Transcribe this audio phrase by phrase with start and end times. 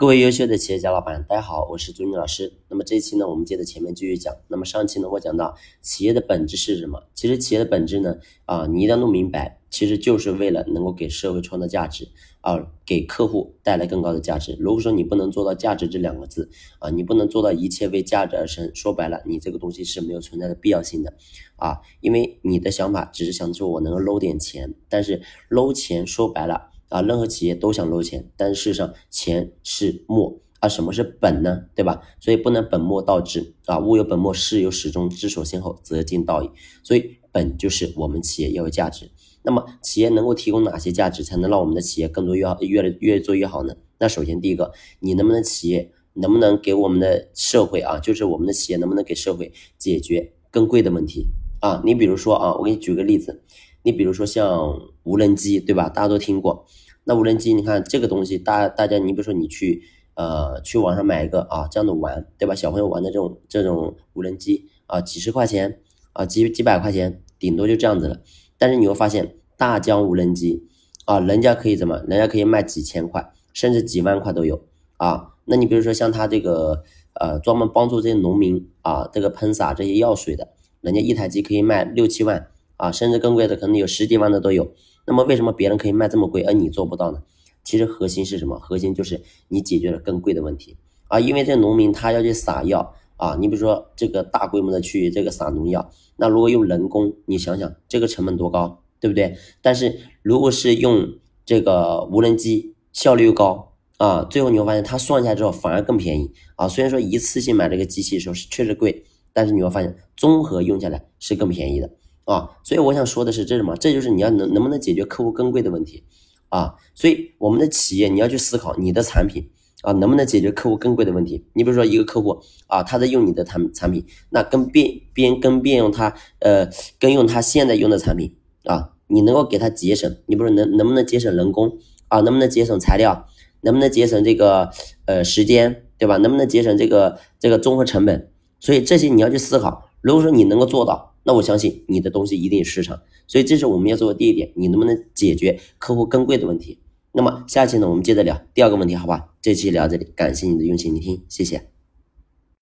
[0.00, 2.54] 各位优秀的企业家老板，大家好，我是朱妮老师。
[2.70, 4.34] 那么这一期呢，我们接着前面继续讲。
[4.48, 7.02] 那么上期呢，我讲到企业的本质是什么？
[7.14, 8.16] 其实企业的本质呢，
[8.46, 12.08] 啊，你一定要弄明白，其实就是为了能够给社会创造价值，
[12.40, 14.56] 啊，给客户带来更高的价值。
[14.58, 16.48] 如果说你不能做到价值这两个字，
[16.78, 21.12] 啊，你不能做到一切为价值而生，说白了，你这个东西是没有存在的必要性的，
[21.56, 25.20] 啊，因为你的想法只是想说我能够搂点钱，但是
[25.50, 26.69] 搂钱说白了。
[26.90, 31.64] 啊，任何企业都想搂钱，但是事实上钱是末啊，什么是本呢？
[31.74, 32.02] 对吧？
[32.20, 36.50] 所以不能本末倒置啊，物有本末，事有始终，知所先后，则近道矣。
[36.82, 39.10] 所以本就是我们企业要有价值。
[39.42, 43.74] 那么企业能够提供哪些价值，才能让我们的企业更多越好，越来越做越好呢？
[43.98, 51.28] 那首先第一个，你能不能企业能不能给我们的社会啊，就是我们的企业能不能给社会解决更贵的问题
[51.60, 51.80] 啊？
[51.84, 53.42] 你比如说啊，我给你举个例子。
[53.82, 55.88] 你比如说像无人机，对吧？
[55.88, 56.66] 大家都听过。
[57.04, 59.82] 那无人机，你看这个东西，大大家，你比如说你去
[60.14, 62.54] 呃去网上买一个啊这样的玩，对吧？
[62.54, 65.80] 小朋友玩的这种这种无人机啊，几十块钱
[66.12, 68.20] 啊，几几百块钱，顶多就这样子了。
[68.58, 70.66] 但是你会发现，大疆无人机
[71.06, 72.04] 啊，人家可以怎么？
[72.06, 74.62] 人家可以卖几千块，甚至几万块都有
[74.98, 75.30] 啊。
[75.46, 76.82] 那你比如说像他这个
[77.14, 80.48] 呃专门帮助这些农民啊，这个喷洒这些药水的，
[80.80, 82.48] 人家一台机可以卖六七万。
[82.76, 84.72] 啊，甚至更贵的可能有十几万的都有。
[85.06, 87.22] 那么为什么别人可以卖这么贵，而你做不到呢？
[87.62, 88.58] 其实核心是什么？
[88.58, 91.20] 核心就是你解决了更贵的问题啊。
[91.20, 99.36] 因为这农民他要去撒药啊，你比如说这个大规模的去这个撒农药，那如果用人工，你想想这个成本多高，对不对？
[99.60, 101.06] 但是如果是用
[101.44, 106.66] 这个无人机，效率又高啊，最后你会发现它算下来之后反而更便宜啊。
[106.66, 111.90] 虽然说一次性买这个机器的时候是确实贵，但是你会发现综合用下来是更便宜的。
[112.26, 113.74] 啊，所以我想说的是，这什么？
[113.76, 116.04] 这就是你要能能不能解决客户更贵的问题
[116.50, 116.74] 啊？
[116.94, 119.48] 所以我们的企业你要去思考你的产品
[119.80, 121.46] 啊，能不能解决客户更贵的问题？
[121.54, 132.20] 你比如说一个客户啊，他在用你的产产品，那跟变边跟变用他呃跟用他现在用的产品啊，你能够给他节省，你不是能能不能节省人工啊？
[132.20, 133.26] 能不能节省材料？
[133.62, 134.70] 能不能节省这个
[135.06, 136.16] 呃时间，对吧？
[136.18, 138.30] 能不能节省这个这个综合成本？
[138.60, 139.89] 所以这些你要去思考。
[140.00, 141.08] 如果说你能够做到。
[141.22, 146.78] 那我相信你的东西一定有市场，所以这是我们要做的第一点，你能不能解决客户更贵的问题？
[147.12, 149.34] 那么下期呢，我们接着聊第二个问题，好吧？
[149.42, 151.79] 这期聊这里，感谢你的用心聆听，谢谢。